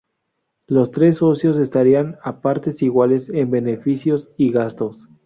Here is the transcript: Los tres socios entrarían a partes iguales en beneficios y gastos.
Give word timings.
Los 0.65 0.89
tres 0.89 1.17
socios 1.17 1.57
entrarían 1.59 2.17
a 2.23 2.41
partes 2.41 2.81
iguales 2.81 3.29
en 3.29 3.51
beneficios 3.51 4.31
y 4.35 4.49
gastos. 4.51 5.07